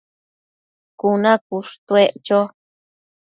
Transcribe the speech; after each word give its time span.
cuna 0.99 1.31
cushtuec 1.45 2.11
cho 2.25 2.39